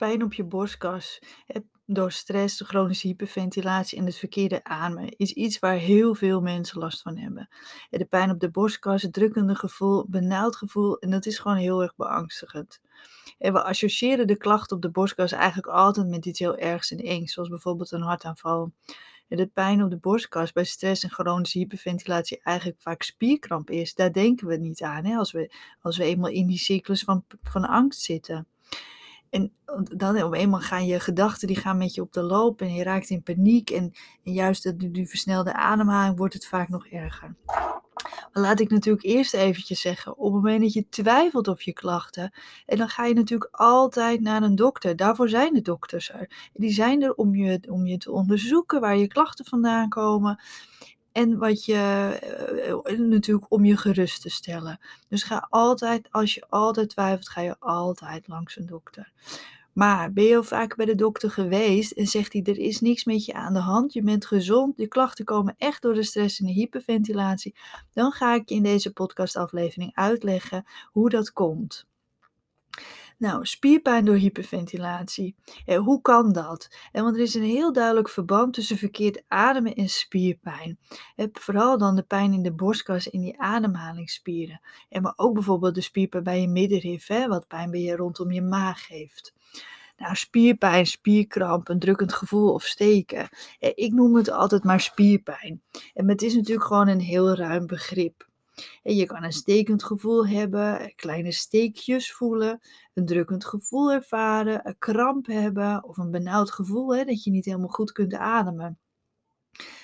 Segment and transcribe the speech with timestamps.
[0.00, 1.22] Pijn op je borstkas
[1.86, 6.78] door stress, de chronische hyperventilatie en het verkeerde ademen is iets waar heel veel mensen
[6.78, 7.48] last van hebben.
[7.90, 11.56] En de pijn op de borstkas, het drukkende gevoel, benauwd gevoel en dat is gewoon
[11.56, 12.80] heel erg beangstigend.
[13.38, 16.98] En we associëren de klachten op de borstkas eigenlijk altijd met iets heel ergs en
[16.98, 18.72] engs, zoals bijvoorbeeld een hartaanval.
[19.28, 24.12] De pijn op de borstkas bij stress en chronische hyperventilatie eigenlijk vaak spierkramp is, daar
[24.12, 27.64] denken we niet aan hè, als, we, als we eenmaal in die cyclus van, van
[27.64, 28.46] angst zitten.
[29.30, 29.52] En
[29.96, 32.82] dan op eenmaal gaan je gedachten die gaan met je op de loop en je
[32.82, 33.70] raakt in paniek.
[33.70, 37.36] En, juist de, die versnelde ademhaling wordt het vaak nog erger.
[38.32, 41.72] Maar laat ik natuurlijk eerst eventjes zeggen, op het moment dat je twijfelt of je
[41.72, 42.32] klachten,
[42.66, 44.96] en dan ga je natuurlijk altijd naar een dokter.
[44.96, 46.50] Daarvoor zijn de dokters er.
[46.52, 50.40] Die zijn er om je, om je te onderzoeken waar je klachten vandaan komen.
[51.12, 54.80] En wat je, uh, natuurlijk om je gerust te stellen.
[55.08, 59.12] Dus ga altijd, als je altijd twijfelt, ga je altijd langs een dokter.
[59.72, 63.04] Maar ben je al vaak bij de dokter geweest en zegt hij: er is niks
[63.04, 66.40] met je aan de hand, je bent gezond, je klachten komen echt door de stress
[66.40, 67.54] en de hyperventilatie,
[67.92, 71.89] dan ga ik je in deze podcastaflevering uitleggen hoe dat komt.
[73.20, 75.34] Nou, spierpijn door hyperventilatie.
[75.66, 76.68] Hoe kan dat?
[76.92, 80.78] Want er is een heel duidelijk verband tussen verkeerd ademen en spierpijn.
[81.16, 84.60] Eh, vooral dan de pijn in de borstkas in die ademhalingsspieren.
[84.88, 88.32] En maar ook bijvoorbeeld de spierpijn bij je middenrif, hè, wat pijn bij je rondom
[88.32, 89.34] je maag geeft.
[89.96, 93.28] Nou, spierpijn, spierkramp, een drukkend gevoel of steken.
[93.58, 95.62] Eh, ik noem het altijd maar spierpijn.
[95.94, 98.28] En het is natuurlijk gewoon een heel ruim begrip.
[98.82, 102.60] En je kan een stekend gevoel hebben, kleine steekjes voelen,
[102.94, 107.44] een drukkend gevoel ervaren, een kramp hebben of een benauwd gevoel hè, dat je niet
[107.44, 108.78] helemaal goed kunt ademen.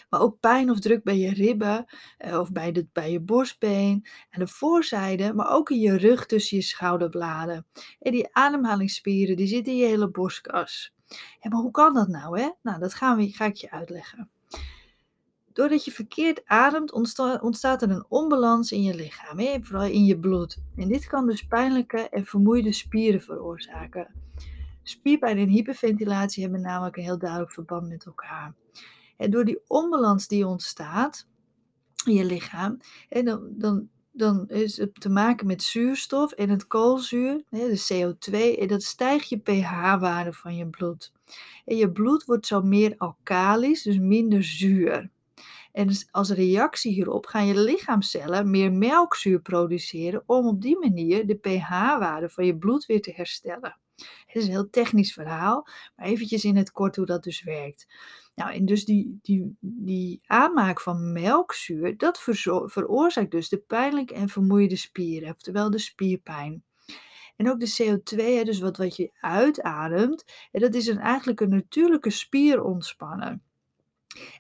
[0.09, 1.85] Maar ook pijn of druk bij je ribben
[2.19, 6.27] eh, of bij, de, bij je borstbeen en de voorzijde, maar ook in je rug
[6.27, 7.67] tussen je schouderbladen.
[8.01, 10.95] En die ademhalingsspieren die zitten in je hele borstkas.
[11.41, 12.41] En maar hoe kan dat nou?
[12.41, 12.51] Hè?
[12.63, 14.31] Nou, dat gaan we, ga ik je uitleggen.
[15.57, 16.93] Doordat je verkeerd ademt,
[17.41, 20.59] ontstaat er een onbalans in je lichaam, vooral in je bloed.
[20.77, 24.15] En dit kan dus pijnlijke en vermoeide spieren veroorzaken.
[24.83, 28.55] Spierpijn en hyperventilatie hebben namelijk een heel duidelijk verband met elkaar.
[29.17, 31.27] En door die onbalans die ontstaat
[32.07, 32.79] in je lichaam,
[33.09, 37.87] hè, dan, dan, dan is het te maken met zuurstof en het koolzuur, hè, de
[37.93, 41.13] CO2, en dat stijgt je pH-waarde van je bloed.
[41.65, 45.15] En je bloed wordt zo meer alkalisch, dus minder zuur.
[45.77, 51.27] En dus als reactie hierop gaan je lichaamcellen meer melkzuur produceren om op die manier
[51.27, 53.79] de pH-waarde van je bloed weer te herstellen.
[53.97, 57.87] Het is een heel technisch verhaal, maar eventjes in het kort hoe dat dus werkt.
[58.35, 62.23] Nou, en dus die, die, die aanmaak van melkzuur, dat
[62.65, 66.65] veroorzaakt dus de pijnlijke en vermoeide spieren, oftewel de spierpijn.
[67.37, 71.49] En ook de CO2, dus wat, wat je uitademt, en dat is een, eigenlijk een
[71.49, 73.41] natuurlijke spierontspanner.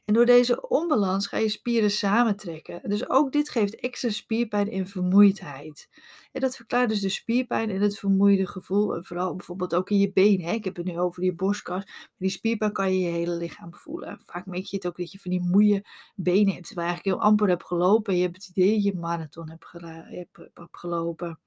[0.04, 2.80] En door deze onbalans ga je spieren samentrekken.
[2.82, 5.88] Dus ook dit geeft extra spierpijn en vermoeidheid.
[6.32, 8.94] En dat verklaart dus de spierpijn en het vermoeide gevoel.
[8.94, 10.54] En vooral bijvoorbeeld ook in je benen.
[10.54, 11.84] Ik heb het nu over je borstkas.
[11.84, 14.20] Maar die spierpijn kan je je hele lichaam voelen.
[14.26, 16.74] Vaak merk je het ook dat je van die moeie benen hebt.
[16.74, 18.12] Waar je eigenlijk heel amper hebt gelopen.
[18.12, 21.38] En je hebt het idee dat je een marathon hebt, hebt gelopen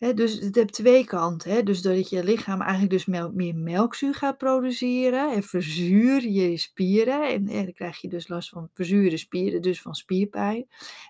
[0.00, 1.64] dus het heeft twee kanten.
[1.64, 7.28] Dus doordat je lichaam eigenlijk dus meer melkzuur gaat produceren en verzuur je spieren.
[7.28, 10.66] En, dan krijg je dus last van verzuurde spieren, dus van spierpijn.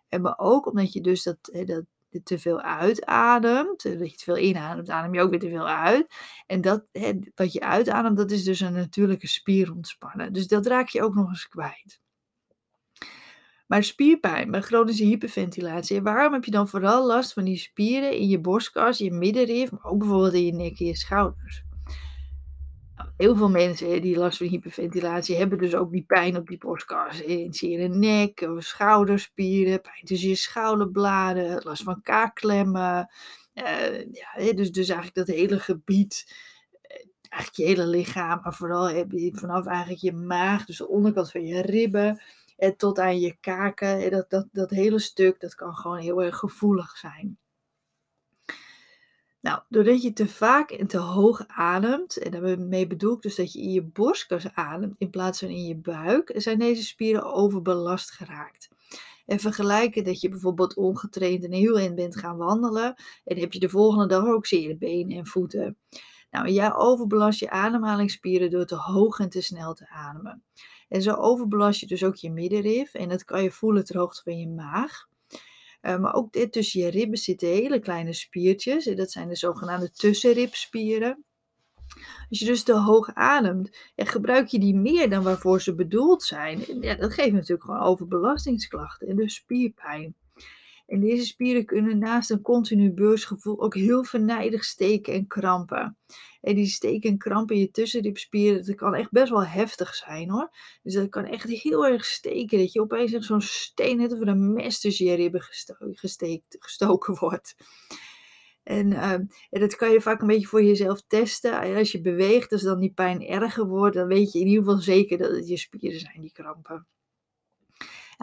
[0.09, 1.85] En maar ook omdat je dus dat, dat
[2.25, 6.07] te veel uitademt, dat je te veel inademt, adem je ook weer te veel uit.
[6.47, 6.85] En dat,
[7.35, 10.33] wat je uitademt, dat is dus een natuurlijke spierontspannen.
[10.33, 12.01] Dus dat raak je ook nog eens kwijt.
[13.71, 18.29] Maar spierpijn bij chronische hyperventilatie, waarom heb je dan vooral last van die spieren in
[18.29, 21.63] je borstkas, je middenrif, maar ook bijvoorbeeld in je nek en je schouders?
[23.17, 27.21] Heel veel mensen die last van hyperventilatie hebben dus ook die pijn op die borstkas.
[27.21, 33.11] In je nek, schouderspieren, pijn tussen je schouderbladen, last van kaakklemmen.
[33.55, 36.35] Uh, ja, dus, dus eigenlijk dat hele gebied
[36.83, 40.89] eh, eigenlijk je hele lichaam, maar vooral heb je vanaf eigenlijk je maag, dus de
[40.89, 42.21] onderkant van je ribben,
[42.61, 44.11] en tot aan je kaken.
[44.11, 47.39] Dat, dat, dat hele stuk, dat kan gewoon heel erg gevoelig zijn.
[49.41, 53.53] Nou, doordat je te vaak en te hoog ademt, en daarmee bedoel ik dus dat
[53.53, 58.11] je in je borstkas ademt in plaats van in je buik, zijn deze spieren overbelast
[58.11, 58.69] geraakt.
[59.27, 63.61] En vergelijken dat je bijvoorbeeld ongetraind en heel in bent gaan wandelen, en heb je
[63.61, 65.77] de volgende dag ook zere benen en voeten.
[66.31, 70.45] Nou, jij overbelast je ademhalingsspieren door te hoog en te snel te ademen.
[70.91, 72.95] En zo overbelast je dus ook je middenrif.
[72.95, 75.09] En dat kan je voelen ter hoogte van je maag.
[75.83, 78.87] Uh, maar ook dit tussen je ribben zitten hele kleine spiertjes.
[78.87, 81.25] En dat zijn de zogenaamde tussenribspieren.
[82.29, 86.23] Als je dus te hoog ademt en gebruik je die meer dan waarvoor ze bedoeld
[86.23, 90.15] zijn, ja, dat geeft natuurlijk gewoon overbelastingsklachten en dus spierpijn.
[90.91, 95.97] En deze spieren kunnen naast een continu beursgevoel ook heel venijnig steken en krampen.
[96.41, 100.31] En die steken en krampen in je tussenribspieren, dat kan echt best wel heftig zijn
[100.31, 100.51] hoor.
[100.83, 104.53] Dus dat kan echt heel erg steken, dat je opeens zo'n steen net over een
[104.53, 105.43] mes tussen je ribben
[106.59, 107.55] gestoken wordt.
[108.63, 111.77] En, uh, en dat kan je vaak een beetje voor jezelf testen.
[111.77, 114.81] Als je beweegt, als dan die pijn erger wordt, dan weet je in ieder geval
[114.81, 116.87] zeker dat het je spieren zijn die krampen.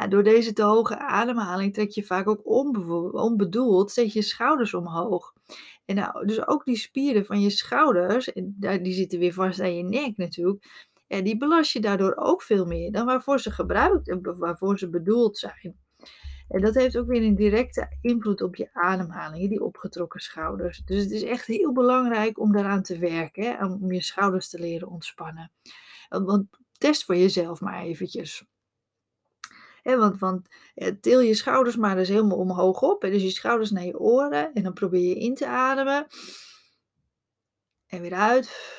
[0.09, 2.41] Door deze te hoge ademhaling trek je vaak ook
[3.13, 5.33] onbedoeld zet je schouders omhoog.
[5.85, 9.75] En nou, dus ook die spieren van je schouders, en die zitten weer vast aan
[9.75, 14.37] je nek natuurlijk, die belast je daardoor ook veel meer dan waarvoor ze gebruikt en
[14.37, 15.79] waarvoor ze bedoeld zijn.
[16.47, 20.81] En dat heeft ook weer een directe invloed op je ademhaling, die opgetrokken schouders.
[20.85, 24.59] Dus het is echt heel belangrijk om daaraan te werken, hè, om je schouders te
[24.59, 25.51] leren ontspannen.
[26.09, 26.45] Want
[26.77, 28.45] test voor jezelf maar eventjes.
[29.95, 30.47] Want, want
[31.01, 33.03] til je schouders maar eens helemaal omhoog op.
[33.03, 34.53] En dus je schouders naar je oren.
[34.53, 36.07] En dan probeer je in te ademen.
[37.87, 38.75] En weer uit.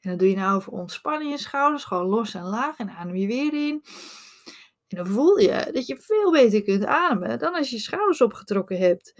[0.00, 1.84] En dan doe je nou over ontspannen je schouders.
[1.84, 2.78] Gewoon los en laag.
[2.78, 3.84] En adem je weer in.
[4.88, 8.78] En dan voel je dat je veel beter kunt ademen dan als je schouders opgetrokken
[8.78, 9.14] hebt.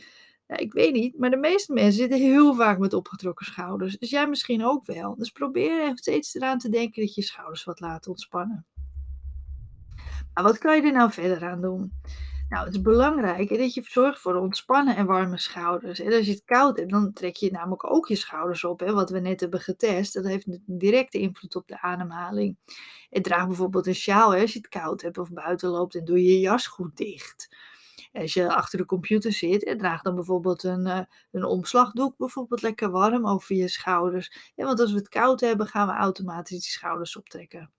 [0.47, 3.99] Ik weet niet, maar de meeste mensen zitten heel vaak met opgetrokken schouders.
[3.99, 5.17] Dus jij misschien ook wel.
[5.17, 8.67] Dus probeer steeds eraan te denken dat je schouders wat laat ontspannen.
[10.35, 11.93] Maar wat kan je er nou verder aan doen?
[12.51, 16.01] Nou, het is belangrijk dat je zorgt voor ontspannen en warme schouders.
[16.01, 18.81] En als je het koud hebt, dan trek je namelijk ook je schouders op.
[18.81, 20.15] Hè, wat we net hebben getest.
[20.15, 22.57] Dat heeft een directe invloed op de ademhaling.
[23.11, 26.25] En draag bijvoorbeeld een sjaal als je het koud hebt of buiten loopt en doe
[26.25, 27.57] je je jas goed dicht.
[28.13, 31.01] Als je achter de computer zit, draag dan bijvoorbeeld een, uh,
[31.31, 34.53] een omslagdoek, bijvoorbeeld lekker warm over je schouders.
[34.55, 37.71] Ja, want als we het koud hebben, gaan we automatisch die schouders optrekken.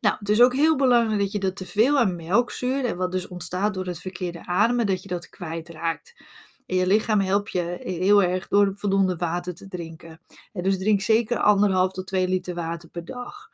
[0.00, 3.28] Nou, het is ook heel belangrijk dat je dat teveel aan melkzuur, en wat dus
[3.28, 6.14] ontstaat door het verkeerde ademen, dat je dat kwijtraakt.
[6.66, 10.20] En je lichaam helpt je heel erg door voldoende water te drinken.
[10.52, 13.48] En dus drink zeker anderhalf tot 2 liter water per dag.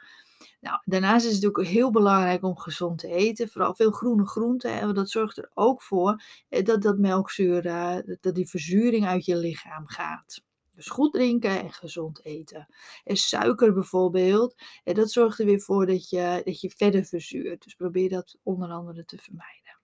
[0.60, 3.48] Nou, daarnaast is het ook heel belangrijk om gezond te eten.
[3.48, 4.80] Vooral veel groene groenten.
[4.80, 9.24] En dat zorgt er ook voor eh, dat, dat melkzuur, eh, dat die verzuring uit
[9.24, 10.42] je lichaam gaat.
[10.74, 12.66] Dus goed drinken en gezond eten.
[13.04, 14.54] En suiker bijvoorbeeld,
[14.84, 17.62] en dat zorgt er weer voor dat je, dat je verder verzuurt.
[17.62, 19.80] Dus probeer dat onder andere te vermijden.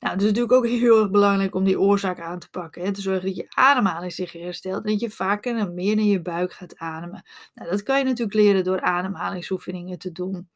[0.00, 2.82] Nou, het is natuurlijk ook heel erg belangrijk om die oorzaak aan te pakken.
[2.82, 2.92] Hè?
[2.92, 6.22] Te zorgen dat je ademhaling zich herstelt en dat je vaker en meer naar je
[6.22, 7.24] buik gaat ademen.
[7.54, 10.48] Nou, dat kan je natuurlijk leren door ademhalingsoefeningen te doen.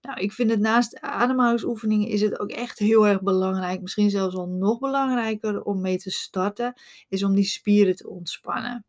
[0.00, 4.34] Nou, ik vind het naast ademhalingsoefeningen is het ook echt heel erg belangrijk, misschien zelfs
[4.34, 8.84] wel nog belangrijker om mee te starten, is om die spieren te ontspannen.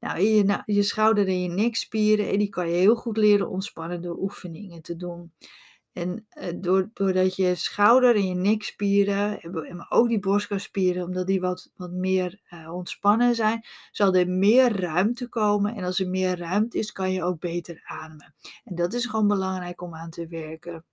[0.00, 4.02] Nou, je, nou, je schouder en je nekspieren, die kan je heel goed leren ontspannen
[4.02, 5.32] door oefeningen te doen.
[5.94, 11.70] En uh, doordat je schouder en je nekspieren, en ook die borstkaspieren, omdat die wat,
[11.76, 15.74] wat meer uh, ontspannen zijn, zal er meer ruimte komen.
[15.74, 18.34] En als er meer ruimte is, kan je ook beter ademen.
[18.64, 20.84] En dat is gewoon belangrijk om aan te werken.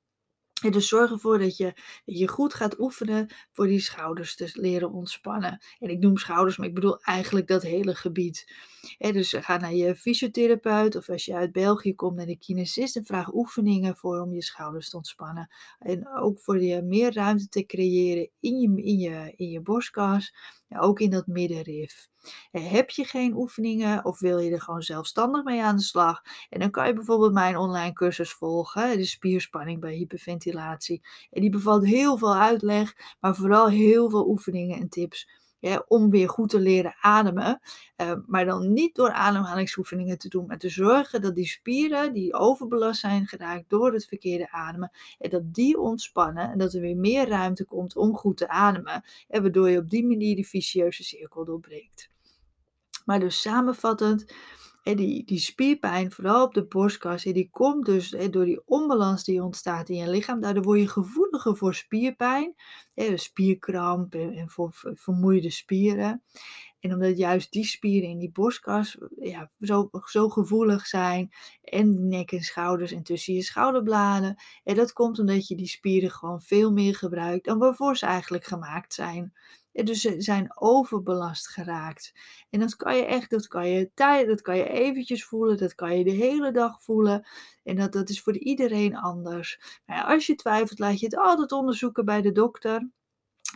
[0.62, 1.74] En dus zorg ervoor dat je,
[2.06, 5.64] je goed gaat oefenen voor die schouders te leren ontspannen.
[5.80, 8.54] En ik noem schouders, maar ik bedoel eigenlijk dat hele gebied.
[8.98, 13.06] dus ga naar je fysiotherapeut of als je uit België komt naar de kinesist en
[13.06, 15.50] vraag oefeningen voor om je schouders te ontspannen.
[15.80, 20.36] En ook voor je meer ruimte te creëren in je, in je, in je borstkas,
[20.70, 22.11] ook in dat middenrif.
[22.52, 26.22] Heb je geen oefeningen of wil je er gewoon zelfstandig mee aan de slag?
[26.50, 31.02] En dan kan je bijvoorbeeld mijn online cursus volgen, de spierspanning bij hyperventilatie.
[31.32, 35.40] En die bevat heel veel uitleg, maar vooral heel veel oefeningen en tips.
[35.88, 37.60] om weer goed te leren ademen.
[37.98, 42.34] Uh, maar dan niet door ademhalingsoefeningen te doen, maar te zorgen dat die spieren die
[42.34, 46.98] overbelast zijn geraakt door het verkeerde ademen, en dat die ontspannen en dat er weer
[46.98, 49.04] meer ruimte komt om goed te ademen.
[49.28, 52.11] En waardoor je op die manier die vicieuze cirkel doorbreekt.
[53.06, 54.34] Maar dus samenvattend,
[54.84, 59.90] die, die spierpijn, vooral op de borstkas, die komt dus door die onbalans die ontstaat
[59.90, 60.42] in je lichaam.
[60.42, 62.56] Daardoor word je gevoeliger voor spierpijn,
[63.16, 66.24] spierkramp en voor vermoeide spieren.
[66.82, 71.30] En omdat juist die spieren in die borstkas ja, zo, zo gevoelig zijn.
[71.62, 74.36] En nek en schouders en tussen je schouderbladen.
[74.64, 78.46] En dat komt omdat je die spieren gewoon veel meer gebruikt dan waarvoor ze eigenlijk
[78.46, 79.34] gemaakt zijn.
[79.72, 82.14] Dus ze zijn overbelast geraakt.
[82.50, 85.76] En dat kan je echt, dat kan je tijd, dat kan je eventjes voelen, dat
[85.76, 87.28] kan je de hele dag voelen.
[87.64, 89.82] En dat, dat is voor iedereen anders.
[89.86, 92.90] Maar als je twijfelt, laat je het altijd onderzoeken bij de dokter.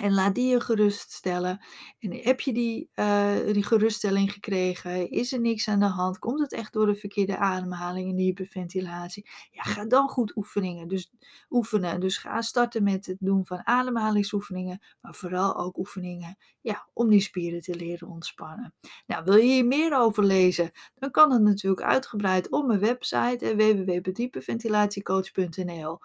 [0.01, 1.65] En laat die je geruststellen.
[1.99, 5.09] En heb je die, eh, die geruststelling gekregen?
[5.09, 6.19] Is er niks aan de hand?
[6.19, 9.29] Komt het echt door de verkeerde ademhaling en de hyperventilatie?
[9.51, 11.11] Ja, ga dan goed oefeningen dus
[11.49, 11.99] oefenen.
[11.99, 17.21] Dus ga starten met het doen van ademhalingsoefeningen, maar vooral ook oefeningen, ja, om die
[17.21, 18.73] spieren te leren ontspannen.
[19.07, 20.71] Nou, wil je hier meer over lezen?
[20.95, 25.99] Dan kan het natuurlijk uitgebreid op mijn website, www.hyperventilatiecoach.nl.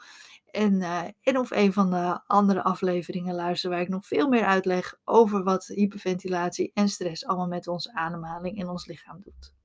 [0.50, 4.98] En, eh, of een van de andere afleveringen luisteren waar ik nog veel meer uitleg
[5.04, 9.59] over wat hyperventilatie en stress allemaal met onze ademhaling en ons lichaam doet.